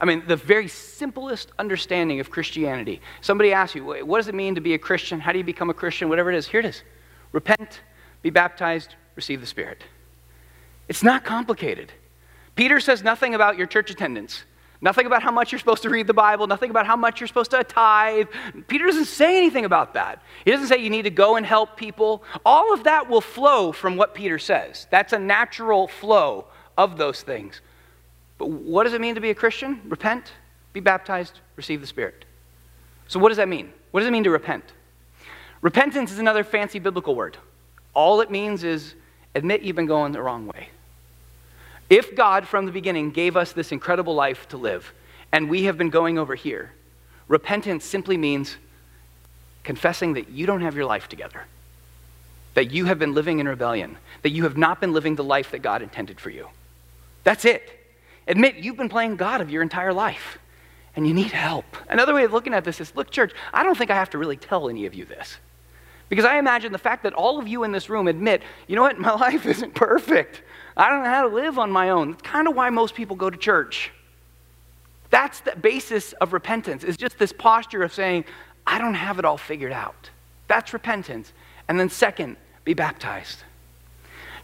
[0.00, 3.00] I mean, the very simplest understanding of Christianity.
[3.20, 5.20] Somebody asks you, what does it mean to be a Christian?
[5.20, 6.08] How do you become a Christian?
[6.08, 6.82] Whatever it is, here it is.
[7.32, 7.80] Repent,
[8.22, 9.82] be baptized, receive the Spirit.
[10.88, 11.92] It's not complicated.
[12.56, 14.44] Peter says nothing about your church attendance.
[14.80, 17.26] Nothing about how much you're supposed to read the Bible, nothing about how much you're
[17.26, 18.26] supposed to tithe.
[18.68, 20.22] Peter doesn't say anything about that.
[20.44, 22.22] He doesn't say you need to go and help people.
[22.44, 24.86] All of that will flow from what Peter says.
[24.90, 27.60] That's a natural flow of those things.
[28.36, 29.80] But what does it mean to be a Christian?
[29.86, 30.32] Repent,
[30.72, 32.24] be baptized, receive the Spirit.
[33.06, 33.72] So, what does that mean?
[33.90, 34.64] What does it mean to repent?
[35.62, 37.38] Repentance is another fancy biblical word.
[37.94, 38.94] All it means is
[39.34, 40.68] admit you've been going the wrong way.
[41.94, 44.92] If God from the beginning gave us this incredible life to live,
[45.30, 46.72] and we have been going over here,
[47.28, 48.56] repentance simply means
[49.62, 51.44] confessing that you don't have your life together,
[52.54, 55.52] that you have been living in rebellion, that you have not been living the life
[55.52, 56.48] that God intended for you.
[57.22, 57.62] That's it.
[58.26, 60.40] Admit you've been playing God of your entire life
[60.96, 61.76] and you need help.
[61.88, 64.18] Another way of looking at this is look, church, I don't think I have to
[64.18, 65.36] really tell any of you this.
[66.08, 68.82] Because I imagine the fact that all of you in this room admit, you know
[68.82, 70.42] what, my life isn't perfect.
[70.76, 72.12] I don't know how to live on my own.
[72.12, 73.92] That's kind of why most people go to church.
[75.10, 78.24] That's the basis of repentance, is just this posture of saying,
[78.66, 80.10] I don't have it all figured out.
[80.48, 81.32] That's repentance.
[81.68, 83.44] And then, second, be baptized.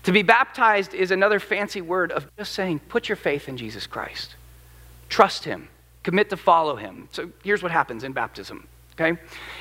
[0.04, 3.86] To be baptized is another fancy word of just saying, put your faith in Jesus
[3.86, 4.36] Christ.
[5.08, 5.68] Trust Him.
[6.02, 7.08] Commit to follow Him.
[7.12, 8.66] So here's what happens in baptism.
[9.00, 9.20] Okay?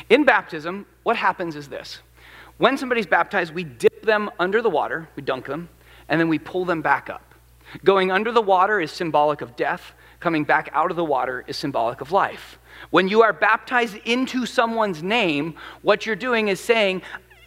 [0.10, 2.00] In baptism, what happens is this.
[2.58, 5.70] When somebody's baptized, we dip them under the water, we dunk them,
[6.10, 7.34] and then we pull them back up.
[7.86, 11.56] Going under the water is symbolic of death, coming back out of the water is
[11.56, 12.60] symbolic of life.
[12.90, 17.02] When you are baptized into someone's name, what you're doing is saying,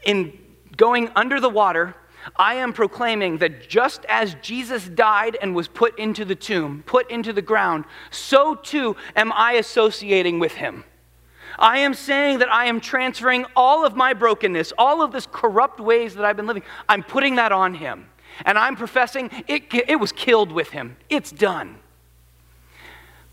[0.05, 0.39] in
[0.77, 1.95] going under the water,
[2.37, 7.11] I am proclaiming that just as Jesus died and was put into the tomb, put
[7.11, 10.85] into the ground, so too am I associating with him.
[11.59, 15.81] I am saying that I am transferring all of my brokenness, all of this corrupt
[15.81, 18.09] ways that I've been living, I'm putting that on him.
[18.45, 20.97] And I'm professing it, it was killed with him.
[21.11, 21.79] It's done.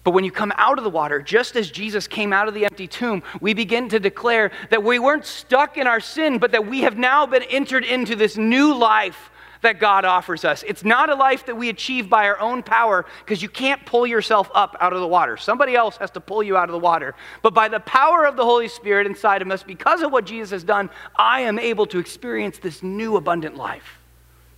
[0.04, 2.66] But when you come out of the water, just as Jesus came out of the
[2.66, 6.66] empty tomb, we begin to declare that we weren't stuck in our sin, but that
[6.66, 9.30] we have now been entered into this new life
[9.62, 10.64] that God offers us.
[10.64, 14.08] It's not a life that we achieve by our own power because you can't pull
[14.08, 15.36] yourself up out of the water.
[15.38, 17.16] Somebody else has to pull you out of the water.
[17.42, 20.52] But by the power of the Holy Spirit inside of us, because of what Jesus
[20.52, 24.00] has done, I am able to experience this new abundant life.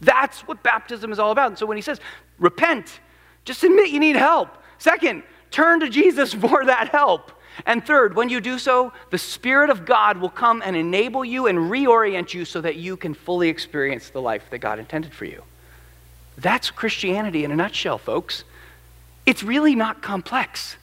[0.01, 1.47] That's what baptism is all about.
[1.49, 1.99] And so when he says,
[2.39, 2.99] repent,
[3.45, 4.49] just admit you need help.
[4.77, 7.31] Second, turn to Jesus for that help.
[7.65, 11.47] And third, when you do so, the Spirit of God will come and enable you
[11.47, 15.25] and reorient you so that you can fully experience the life that God intended for
[15.25, 15.43] you.
[16.37, 18.43] That's Christianity in a nutshell, folks.
[19.25, 20.77] It's really not complex.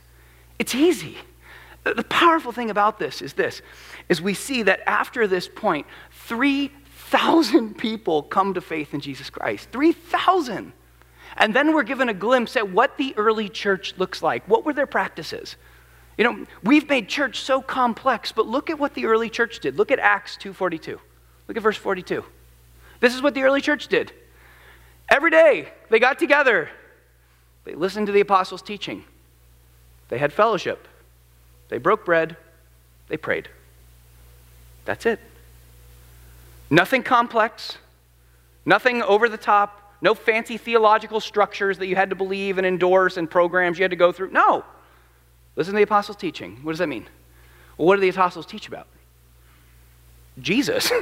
[0.59, 1.18] It's easy.
[1.85, 3.62] The powerful thing about this is this
[4.09, 9.68] is we see that after this point, 3,000 people come to faith in Jesus Christ.
[9.70, 10.72] 3,000.
[11.37, 14.46] And then we're given a glimpse at what the early church looks like.
[14.48, 15.57] What were their practices?
[16.18, 19.78] You know, we've made church so complex, but look at what the early church did.
[19.78, 21.00] Look at Acts 2:42.
[21.46, 22.24] Look at verse 42.
[23.00, 24.12] This is what the early church did.
[25.09, 26.70] Every day they got together.
[27.64, 29.04] They listened to the apostles' teaching.
[30.09, 30.88] They had fellowship.
[31.68, 32.37] They broke bread.
[33.07, 33.48] They prayed.
[34.85, 35.20] That's it.
[36.68, 37.78] Nothing complex,
[38.66, 43.16] nothing over the top, no fancy theological structures that you had to believe and endorse
[43.16, 44.31] and programs you had to go through.
[44.31, 44.64] No.
[45.59, 46.61] Listen to the apostles' teaching.
[46.62, 47.09] What does that mean?
[47.77, 48.87] Well, what do the apostles teach about?
[50.38, 50.92] Jesus.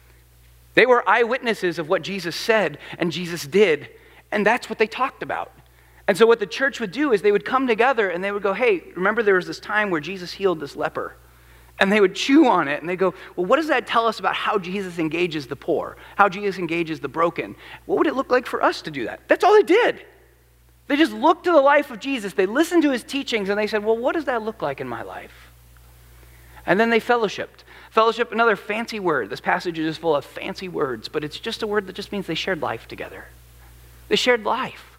[0.74, 3.88] they were eyewitnesses of what Jesus said and Jesus did,
[4.32, 5.52] and that's what they talked about.
[6.08, 8.42] And so, what the church would do is they would come together and they would
[8.42, 11.14] go, Hey, remember there was this time where Jesus healed this leper?
[11.78, 14.18] And they would chew on it and they go, Well, what does that tell us
[14.18, 17.54] about how Jesus engages the poor, how Jesus engages the broken?
[17.86, 19.20] What would it look like for us to do that?
[19.28, 20.04] That's all they did.
[20.86, 23.66] They just looked to the life of Jesus, they listened to his teachings, and they
[23.66, 25.50] said, Well, what does that look like in my life?
[26.66, 27.64] And then they fellowshipped.
[27.90, 29.30] Fellowship, another fancy word.
[29.30, 32.26] This passage is full of fancy words, but it's just a word that just means
[32.26, 33.26] they shared life together.
[34.08, 34.98] They shared life.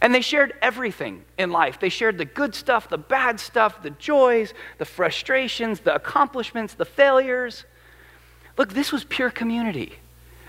[0.00, 1.78] And they shared everything in life.
[1.78, 6.84] They shared the good stuff, the bad stuff, the joys, the frustrations, the accomplishments, the
[6.84, 7.64] failures.
[8.58, 9.94] Look, this was pure community.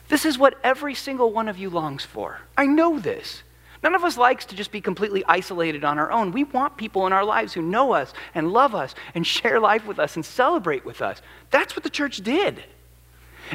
[0.07, 2.39] This is what every single one of you longs for.
[2.57, 3.42] I know this.
[3.83, 6.31] None of us likes to just be completely isolated on our own.
[6.31, 9.85] We want people in our lives who know us and love us and share life
[9.85, 11.21] with us and celebrate with us.
[11.51, 12.63] That's what the church did.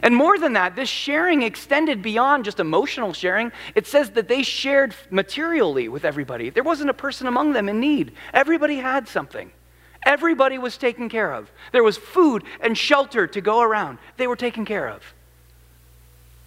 [0.03, 3.51] And more than that, this sharing extended beyond just emotional sharing.
[3.75, 6.51] It says that they shared materially with everybody.
[6.51, 9.51] There wasn't a person among them in need, everybody had something.
[10.05, 11.51] Everybody was taken care of.
[11.73, 13.99] There was food and shelter to go around.
[14.17, 15.03] They were taken care of.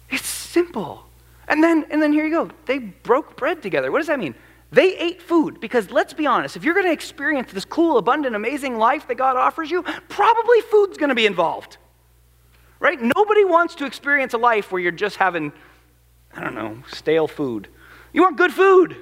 [0.08, 1.04] It's simple.
[1.52, 2.50] And then, and then here you go.
[2.66, 3.92] They broke bread together.
[3.92, 4.34] What does that mean?
[4.72, 8.34] They ate food because let's be honest, if you're going to experience this cool, abundant,
[8.34, 11.76] amazing life that God offers you, probably food's going to be involved
[12.82, 13.00] right?
[13.00, 15.52] Nobody wants to experience a life where you're just having,
[16.34, 17.68] I don't know, stale food.
[18.12, 18.96] You want good food.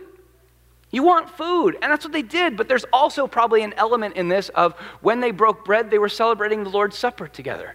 [0.90, 1.78] You want food.
[1.80, 2.58] And that's what they did.
[2.58, 6.10] But there's also probably an element in this of when they broke bread, they were
[6.10, 7.74] celebrating the Lord's Supper together.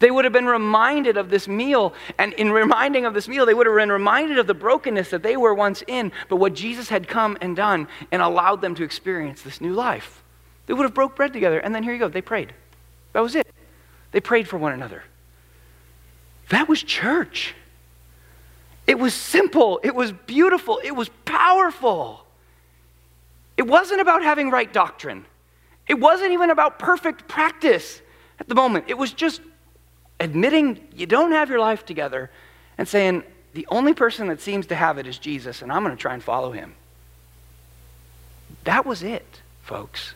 [0.00, 1.94] They would have been reminded of this meal.
[2.18, 5.22] And in reminding of this meal, they would have been reminded of the brokenness that
[5.22, 8.82] they were once in, but what Jesus had come and done and allowed them to
[8.82, 10.22] experience this new life.
[10.66, 11.60] They would have broke bread together.
[11.60, 12.54] And then here you go, they prayed.
[13.12, 13.46] That was it.
[14.12, 15.04] They prayed for one another.
[16.48, 17.54] That was church.
[18.86, 22.26] It was simple, it was beautiful, it was powerful.
[23.56, 25.26] It wasn't about having right doctrine,
[25.86, 28.00] it wasn't even about perfect practice
[28.40, 28.86] at the moment.
[28.88, 29.42] It was just
[30.20, 32.30] admitting you don't have your life together
[32.78, 35.96] and saying, the only person that seems to have it is Jesus, and I'm going
[35.96, 36.74] to try and follow him.
[38.64, 40.14] That was it, folks.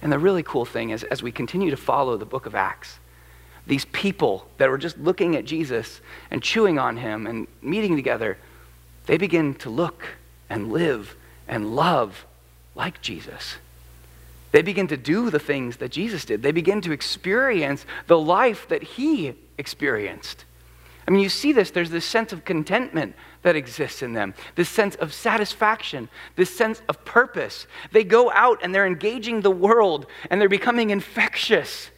[0.00, 2.98] And the really cool thing is, as we continue to follow the book of Acts,
[3.66, 6.00] these people that were just looking at Jesus
[6.30, 8.38] and chewing on him and meeting together,
[9.06, 10.06] they begin to look
[10.48, 12.24] and live and love
[12.74, 13.56] like Jesus.
[14.50, 16.42] They begin to do the things that Jesus did.
[16.42, 20.44] They begin to experience the life that he experienced.
[21.06, 24.68] I mean, you see this, there's this sense of contentment that exists in them, this
[24.68, 27.66] sense of satisfaction, this sense of purpose.
[27.92, 31.90] They go out and they're engaging the world and they're becoming infectious.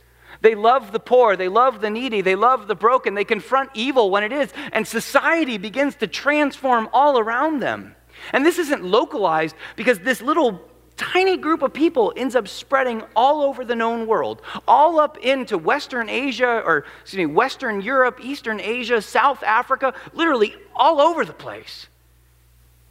[0.43, 4.11] They love the poor, they love the needy, they love the broken, they confront evil
[4.11, 7.97] when it is, and society begins to transform all around them.
[8.33, 10.70] And this isn't localized because this little
[11.01, 15.57] tiny group of people ends up spreading all over the known world, all up into
[15.57, 21.33] Western Asia, or excuse me, Western Europe, Eastern Asia, South Africa, literally all over the
[21.33, 21.87] place.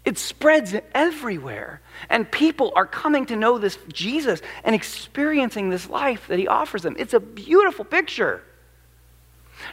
[0.06, 1.82] It spreads everywhere.
[2.10, 6.82] And people are coming to know this Jesus and experiencing this life that he offers
[6.82, 6.96] them.
[6.98, 8.42] It's a beautiful picture.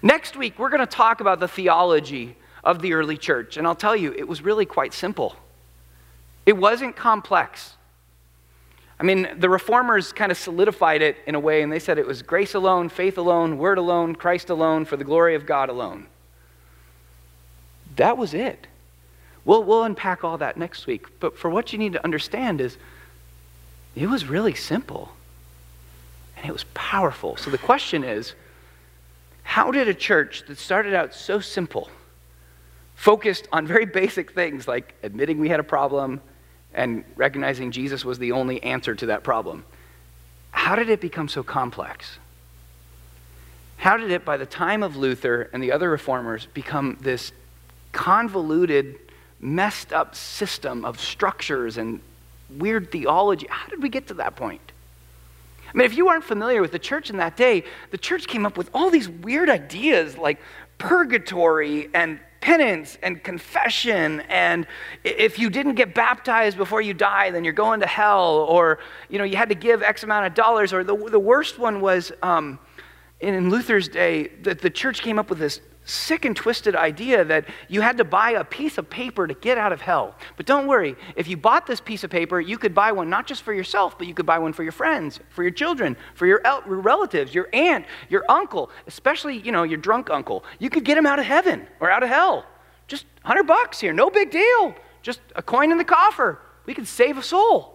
[0.02, 3.56] Next week, we're going to talk about the theology of the early church.
[3.56, 5.36] And I'll tell you, it was really quite simple,
[6.44, 7.75] it wasn't complex.
[8.98, 12.06] I mean, the reformers kind of solidified it in a way, and they said it
[12.06, 16.06] was grace alone, faith alone, word alone, Christ alone, for the glory of God alone.
[17.96, 18.66] That was it.
[19.44, 21.06] We'll, we'll unpack all that next week.
[21.20, 22.78] But for what you need to understand is
[23.94, 25.12] it was really simple.
[26.36, 27.36] And it was powerful.
[27.36, 28.34] So the question is
[29.42, 31.88] how did a church that started out so simple,
[32.94, 36.20] focused on very basic things like admitting we had a problem
[36.76, 39.64] and recognizing Jesus was the only answer to that problem,
[40.52, 42.18] how did it become so complex?
[43.78, 47.32] How did it, by the time of Luther and the other reformers, become this
[47.92, 48.98] convoluted,
[49.40, 52.00] messed up system of structures and
[52.50, 53.46] weird theology?
[53.48, 54.60] How did we get to that point?
[55.68, 58.46] I mean, if you aren't familiar with the church in that day, the church came
[58.46, 60.40] up with all these weird ideas like
[60.78, 64.68] purgatory and penance and confession and
[65.02, 68.78] if you didn't get baptized before you die then you're going to hell or
[69.08, 71.80] you know you had to give x amount of dollars or the, the worst one
[71.80, 72.56] was um,
[73.20, 77.46] in Luther's day, that the church came up with this sick and twisted idea that
[77.68, 80.14] you had to buy a piece of paper to get out of hell.
[80.36, 83.26] But don't worry, if you bought this piece of paper, you could buy one not
[83.26, 86.26] just for yourself, but you could buy one for your friends, for your children, for
[86.26, 90.44] your, el- relatives, your aunt, your uncle, especially, you know, your drunk uncle.
[90.58, 92.44] You could get him out of heaven or out of hell.
[92.88, 94.74] Just 100 bucks here, no big deal.
[95.02, 96.40] Just a coin in the coffer.
[96.66, 97.72] We could save a soul.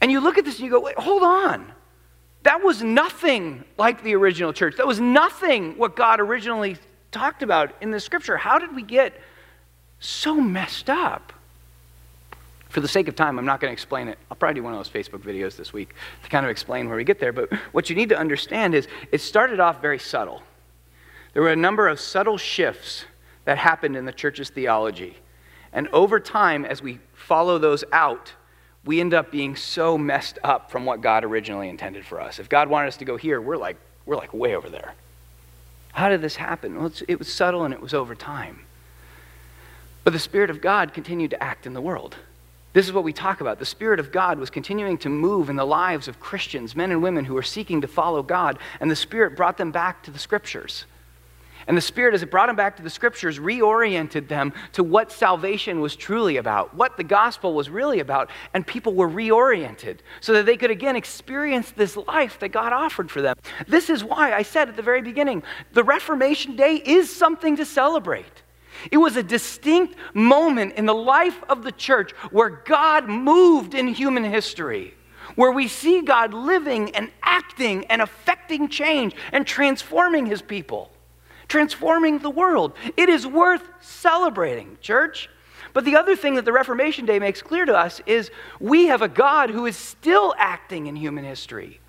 [0.00, 1.72] And you look at this and you go, wait, hold on.
[2.48, 4.78] That was nothing like the original church.
[4.78, 6.78] That was nothing what God originally
[7.10, 8.38] talked about in the scripture.
[8.38, 9.12] How did we get
[10.00, 11.34] so messed up?
[12.70, 14.18] For the sake of time, I'm not going to explain it.
[14.30, 16.96] I'll probably do one of those Facebook videos this week to kind of explain where
[16.96, 17.34] we get there.
[17.34, 20.42] But what you need to understand is it started off very subtle.
[21.34, 23.04] There were a number of subtle shifts
[23.44, 25.18] that happened in the church's theology.
[25.70, 28.32] And over time, as we follow those out,
[28.88, 32.38] we end up being so messed up from what God originally intended for us.
[32.38, 34.94] If God wanted us to go here, we're like, we're like way over there.
[35.92, 36.74] How did this happen?
[36.74, 38.60] Well, it was subtle and it was over time.
[40.04, 42.16] But the Spirit of God continued to act in the world.
[42.72, 43.58] This is what we talk about.
[43.58, 47.02] The Spirit of God was continuing to move in the lives of Christians, men and
[47.02, 50.18] women who were seeking to follow God, and the Spirit brought them back to the
[50.18, 50.86] Scriptures.
[51.68, 55.12] And the Spirit, as it brought them back to the scriptures, reoriented them to what
[55.12, 58.30] salvation was truly about, what the gospel was really about.
[58.54, 63.10] And people were reoriented so that they could again experience this life that God offered
[63.10, 63.36] for them.
[63.66, 65.42] This is why I said at the very beginning
[65.74, 68.42] the Reformation Day is something to celebrate.
[68.90, 73.88] It was a distinct moment in the life of the church where God moved in
[73.88, 74.94] human history
[75.34, 80.90] where we see God living and acting and affecting change and transforming his people
[81.48, 82.74] transforming the world.
[82.96, 85.28] It is worth celebrating, church.
[85.72, 88.30] But the other thing that the Reformation Day makes clear to us is
[88.60, 91.80] we have a God who is still acting in human history.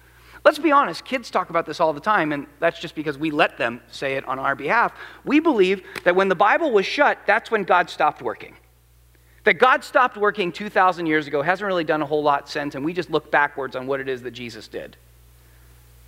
[0.46, 3.30] Let's be honest, kids talk about this all the time, and that's just because we
[3.30, 4.94] let them say it on our behalf.
[5.26, 8.56] We believe that when the Bible was shut, that's when God stopped working.
[9.44, 12.86] That God stopped working 2,000 years ago, hasn't really done a whole lot since, and
[12.86, 14.96] we just look backwards on what it is that Jesus did.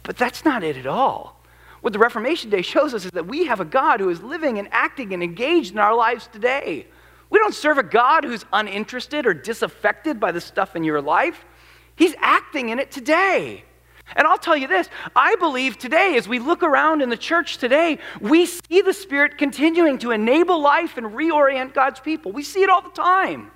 [0.04, 1.41] But that's not it at all.
[1.82, 4.60] What the Reformation Day shows us is that we have a God who is living
[4.60, 6.88] and acting and engaged in our lives today.
[7.30, 11.44] We don't serve a God who's uninterested or disaffected by the stuff in your life.
[11.96, 13.64] He's acting in it today.
[14.16, 17.58] And I'll tell you this I believe today, as we look around in the church
[17.58, 22.32] today, we see the Spirit continuing to enable life and reorient God's people.
[22.32, 23.50] We see it all the time.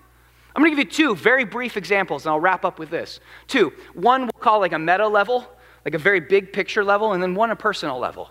[0.55, 3.19] I'm going to give you two very brief examples, and I'll wrap up with this.
[3.47, 3.73] Two.
[3.93, 5.45] One we'll call like a meta level,
[5.85, 8.29] like a very big picture level, and then one a personal level.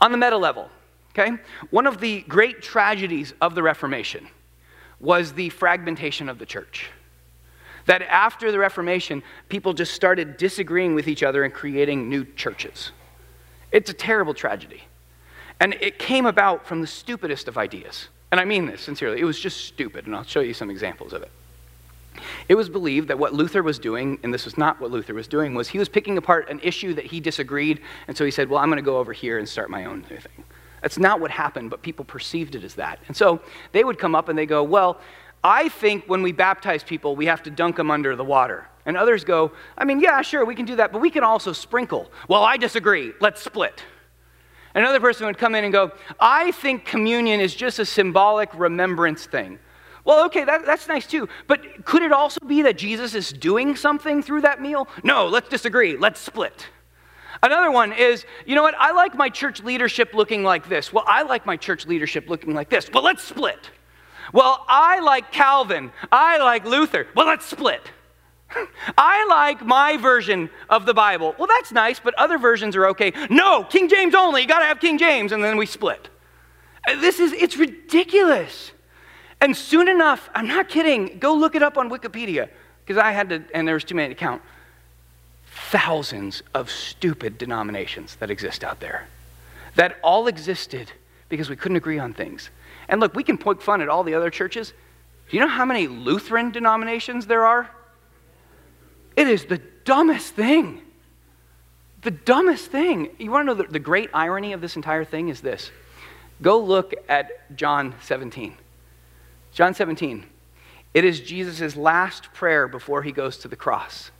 [0.00, 0.70] On the meta level,
[1.10, 1.32] okay,
[1.70, 4.28] one of the great tragedies of the Reformation
[5.00, 6.90] was the fragmentation of the church.
[7.86, 12.92] That after the Reformation, people just started disagreeing with each other and creating new churches.
[13.72, 14.82] It's a terrible tragedy.
[15.60, 18.08] And it came about from the stupidest of ideas.
[18.30, 19.20] And I mean this sincerely.
[19.20, 21.30] It was just stupid, and I'll show you some examples of it.
[22.48, 25.28] It was believed that what Luther was doing, and this was not what Luther was
[25.28, 28.48] doing, was he was picking apart an issue that he disagreed, and so he said,
[28.48, 30.44] Well, I'm going to go over here and start my own new thing.
[30.82, 33.00] That's not what happened, but people perceived it as that.
[33.08, 33.40] And so
[33.72, 35.00] they would come up and they go, Well,
[35.42, 38.68] I think when we baptize people, we have to dunk them under the water.
[38.86, 41.52] And others go, I mean, yeah, sure, we can do that, but we can also
[41.52, 42.10] sprinkle.
[42.26, 43.12] Well, I disagree.
[43.20, 43.82] Let's split.
[44.74, 49.26] Another person would come in and go, I think communion is just a symbolic remembrance
[49.26, 49.58] thing.
[50.08, 51.28] Well, okay, that, that's nice too.
[51.48, 54.88] But could it also be that Jesus is doing something through that meal?
[55.04, 55.98] No, let's disagree.
[55.98, 56.66] Let's split.
[57.42, 58.74] Another one is, you know what?
[58.78, 60.94] I like my church leadership looking like this.
[60.94, 62.90] Well, I like my church leadership looking like this.
[62.90, 63.70] Well, let's split.
[64.32, 65.92] Well, I like Calvin.
[66.10, 67.06] I like Luther.
[67.14, 67.82] Well, let's split.
[68.96, 71.34] I like my version of the Bible.
[71.38, 73.12] Well, that's nice, but other versions are okay.
[73.28, 74.40] No, King James only.
[74.40, 76.08] You got to have King James, and then we split.
[76.88, 78.72] Uh, this is, it's ridiculous.
[79.40, 82.48] And soon enough, I'm not kidding, go look it up on Wikipedia,
[82.84, 84.42] because I had to, and there was too many to count.
[85.70, 89.06] thousands of stupid denominations that exist out there
[89.74, 90.90] that all existed
[91.28, 92.50] because we couldn't agree on things.
[92.88, 94.72] And look, we can poke fun at all the other churches.
[95.28, 97.70] Do you know how many Lutheran denominations there are?
[99.14, 100.80] It is the dumbest thing.
[102.02, 103.10] The dumbest thing.
[103.18, 105.70] You want to know the, the great irony of this entire thing is this.
[106.40, 108.54] Go look at John 17.
[109.58, 110.24] John 17.
[110.94, 114.12] It is Jesus' last prayer before he goes to the cross.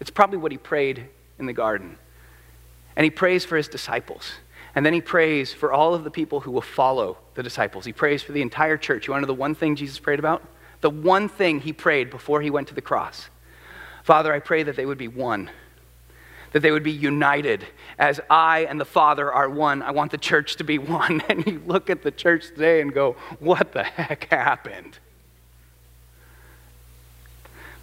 [0.00, 1.96] It's probably what he prayed in the garden.
[2.94, 4.32] And he prays for his disciples.
[4.74, 7.86] And then he prays for all of the people who will follow the disciples.
[7.86, 9.06] He prays for the entire church.
[9.06, 10.46] You want to know the one thing Jesus prayed about?
[10.82, 13.30] The one thing he prayed before he went to the cross.
[14.04, 15.48] Father, I pray that they would be one,
[16.52, 17.66] that they would be united.
[17.98, 21.22] As I and the Father are one, I want the church to be one.
[21.28, 24.98] And you look at the church today and go, what the heck happened?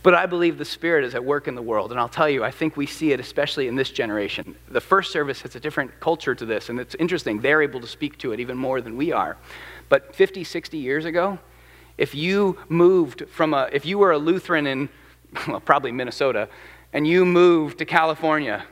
[0.01, 1.91] But I believe the Spirit is at work in the world.
[1.91, 4.55] And I'll tell you, I think we see it especially in this generation.
[4.70, 7.41] The first service has a different culture to this, and it's interesting.
[7.41, 9.36] They're able to speak to it even more than we are.
[9.89, 11.39] But 50, 60 years ago,
[11.97, 14.89] if you moved from a, if you were a Lutheran in,
[15.47, 16.47] well, probably Minnesota,
[16.94, 18.66] and you moved to California,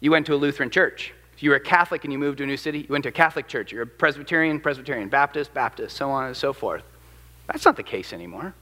[0.00, 1.12] you went to a Lutheran church.
[1.34, 3.08] If you were a Catholic and you moved to a new city, you went to
[3.08, 3.72] a Catholic church.
[3.72, 6.84] You're a Presbyterian, Presbyterian, Baptist, Baptist, so on and so forth.
[7.46, 8.54] That's not the case anymore.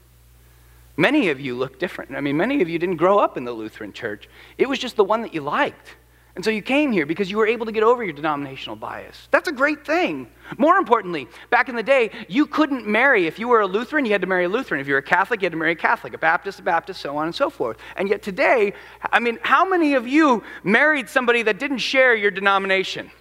[0.97, 2.15] Many of you look different.
[2.15, 4.27] I mean, many of you didn't grow up in the Lutheran church.
[4.57, 5.95] It was just the one that you liked.
[6.35, 9.27] And so you came here because you were able to get over your denominational bias.
[9.29, 10.27] That's a great thing.
[10.57, 13.27] More importantly, back in the day, you couldn't marry.
[13.27, 14.81] If you were a Lutheran, you had to marry a Lutheran.
[14.81, 17.01] If you were a Catholic, you had to marry a Catholic, a Baptist, a Baptist,
[17.01, 17.77] so on and so forth.
[17.97, 18.73] And yet today,
[19.11, 23.11] I mean, how many of you married somebody that didn't share your denomination?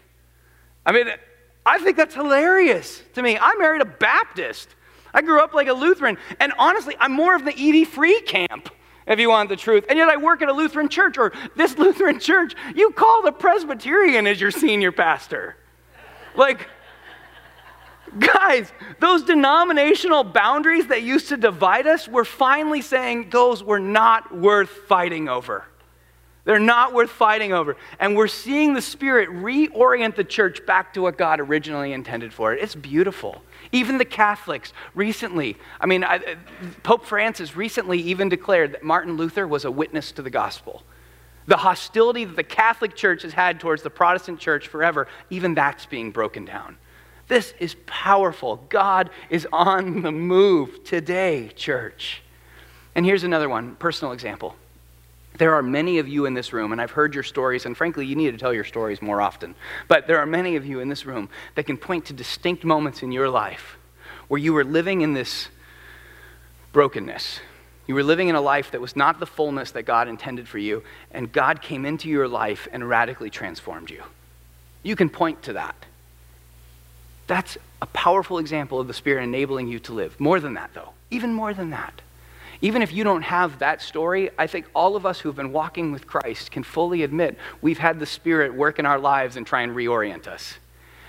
[0.87, 1.09] I mean,
[1.67, 3.37] I think that's hilarious to me.
[3.39, 4.75] I married a Baptist.
[5.13, 8.71] I grew up like a Lutheran, and honestly, I'm more of the EV Free camp,
[9.07, 9.85] if you want the truth.
[9.89, 13.33] And yet I work at a Lutheran church, or this Lutheran church, you call the
[13.33, 15.57] Presbyterian as your senior pastor.
[16.35, 16.69] Like,
[18.19, 24.37] guys, those denominational boundaries that used to divide us, we're finally saying those were not
[24.37, 25.65] worth fighting over.
[26.45, 27.77] They're not worth fighting over.
[28.01, 32.53] And we're seeing the Spirit reorient the church back to what God originally intended for
[32.53, 32.63] it.
[32.63, 33.43] It's beautiful.
[33.73, 36.37] Even the Catholics recently, I mean, I,
[36.83, 40.83] Pope Francis recently even declared that Martin Luther was a witness to the gospel.
[41.47, 45.87] The hostility that the Catholic Church has had towards the Protestant Church forever, even that's
[45.87, 46.77] being broken down.
[47.29, 48.64] This is powerful.
[48.68, 52.23] God is on the move today, church.
[52.95, 54.55] And here's another one personal example.
[55.39, 58.05] There are many of you in this room, and I've heard your stories, and frankly,
[58.05, 59.55] you need to tell your stories more often.
[59.89, 63.03] But there are many of you in this room that can point to distinct moments
[63.03, 63.76] in your life
[64.28, 65.49] where you were living in this
[66.72, 67.41] brokenness.
[67.87, 70.59] You were living in a life that was not the fullness that God intended for
[70.59, 74.03] you, and God came into your life and radically transformed you.
[74.83, 75.74] You can point to that.
[77.26, 80.18] That's a powerful example of the Spirit enabling you to live.
[80.20, 82.03] More than that, though, even more than that.
[82.63, 85.91] Even if you don't have that story, I think all of us who've been walking
[85.91, 89.63] with Christ can fully admit we've had the Spirit work in our lives and try
[89.63, 90.55] and reorient us.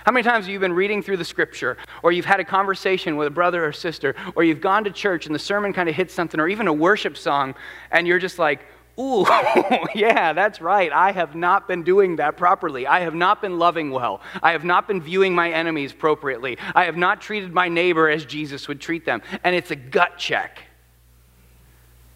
[0.04, 3.16] How many times have you been reading through the scripture, or you've had a conversation
[3.16, 5.94] with a brother or sister, or you've gone to church and the sermon kind of
[5.94, 7.54] hits something, or even a worship song,
[7.90, 8.60] and you're just like,
[8.98, 9.26] Ooh,
[9.94, 10.92] yeah, that's right.
[10.92, 12.86] I have not been doing that properly.
[12.86, 14.20] I have not been loving well.
[14.40, 16.58] I have not been viewing my enemies appropriately.
[16.76, 19.20] I have not treated my neighbor as Jesus would treat them.
[19.42, 20.63] And it's a gut check.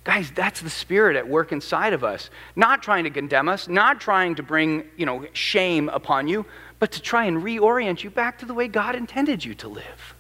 [0.09, 2.31] Guys, that's the spirit at work inside of us.
[2.57, 6.47] Not trying to condemn us, not trying to bring, you know, shame upon you,
[6.79, 10.15] but to try and reorient you back to the way God intended you to live.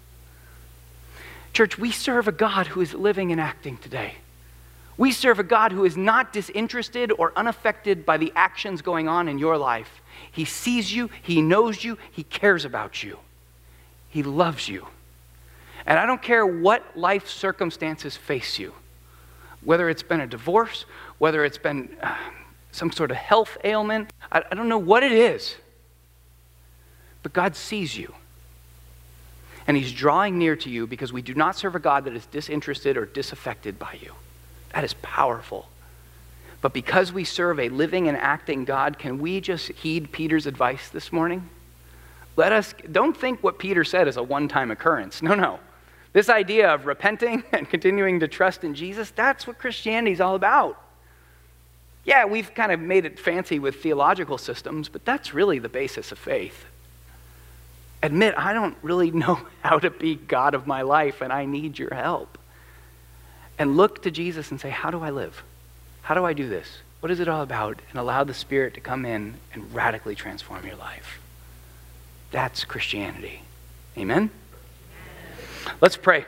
[1.54, 4.16] Church, we serve a God who is living and acting today.
[4.98, 9.26] We serve a God who is not disinterested or unaffected by the actions going on
[9.26, 10.02] in your life.
[10.30, 13.20] He sees you, He knows you, He cares about you,
[14.10, 14.86] He loves you.
[15.86, 18.74] And I don't care what life circumstances face you
[19.62, 20.84] whether it's been a divorce,
[21.18, 22.16] whether it's been uh,
[22.72, 24.12] some sort of health ailment.
[24.30, 25.56] I, I don't know what it is.
[27.22, 28.14] But God sees you.
[29.66, 32.26] And He's drawing near to you because we do not serve a God that is
[32.26, 34.14] disinterested or disaffected by you.
[34.72, 35.68] That is powerful.
[36.60, 40.88] But because we serve a living and acting God, can we just heed Peter's advice
[40.88, 41.48] this morning?
[42.36, 45.22] Let us, don't think what Peter said is a one time occurrence.
[45.22, 45.60] No, no.
[46.12, 50.34] This idea of repenting and continuing to trust in Jesus, that's what Christianity is all
[50.34, 50.82] about.
[52.04, 56.10] Yeah, we've kind of made it fancy with theological systems, but that's really the basis
[56.10, 56.64] of faith.
[58.02, 61.78] Admit, I don't really know how to be God of my life, and I need
[61.78, 62.38] your help.
[63.58, 65.42] And look to Jesus and say, How do I live?
[66.02, 66.78] How do I do this?
[67.00, 67.80] What is it all about?
[67.90, 71.20] And allow the Spirit to come in and radically transform your life.
[72.30, 73.42] That's Christianity.
[73.96, 74.30] Amen?
[75.80, 76.26] Let's pray.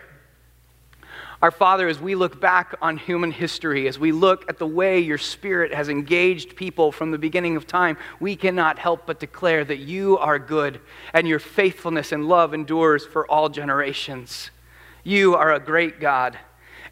[1.43, 5.01] Our Father, as we look back on human history, as we look at the way
[5.01, 9.65] your Spirit has engaged people from the beginning of time, we cannot help but declare
[9.65, 10.81] that you are good
[11.15, 14.51] and your faithfulness and love endures for all generations.
[15.03, 16.39] You are a great God.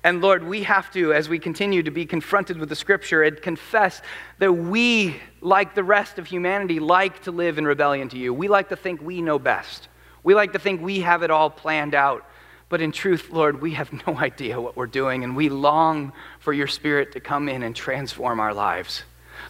[0.03, 3.41] And Lord, we have to, as we continue to be confronted with the scripture, and
[3.43, 4.01] confess
[4.39, 8.33] that we, like the rest of humanity, like to live in rebellion to you.
[8.33, 9.89] We like to think we know best.
[10.29, 12.23] We like to think we have it all planned out.
[12.69, 16.53] But in truth, Lord, we have no idea what we're doing, and we long for
[16.53, 19.05] your Spirit to come in and transform our lives.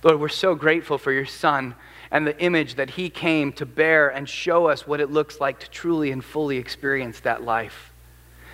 [0.05, 1.75] Lord, we're so grateful for your Son
[2.13, 5.59] and the image that he came to bear and show us what it looks like
[5.59, 7.93] to truly and fully experience that life.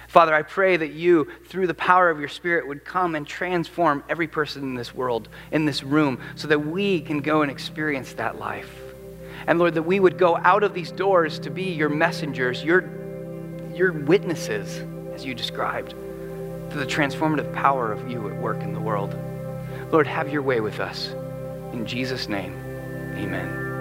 [0.08, 4.02] Father, I pray that you, through the power of your Spirit, would come and transform
[4.08, 8.14] every person in this world, in this room, so that we can go and experience
[8.14, 8.83] that life.
[9.46, 12.84] And Lord, that we would go out of these doors to be your messengers, your
[13.74, 14.84] your witnesses,
[15.14, 19.16] as you described, to the transformative power of you at work in the world.
[19.90, 21.08] Lord, have your way with us.
[21.72, 22.54] In Jesus' name,
[23.16, 23.73] amen.